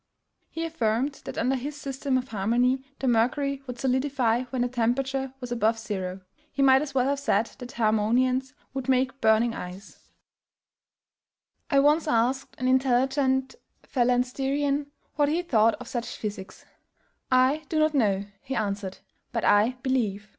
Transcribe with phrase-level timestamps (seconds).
[0.49, 5.31] He affirmed that under his system of harmony the mercury would solidify when the temperature
[5.39, 6.21] was above zero.
[6.51, 10.09] He might as well have said that the Harmonians would make burning ice.
[11.69, 13.53] I once asked an intelligent
[13.83, 14.87] phalansterian
[15.17, 16.65] what he thought of such physics.
[17.31, 18.97] "I do not know," he answered;
[19.31, 20.29] "but I believe."